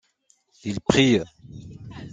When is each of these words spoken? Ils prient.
Ils 0.63 0.81
prient. 0.81 1.21